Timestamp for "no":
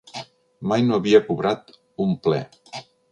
0.85-0.95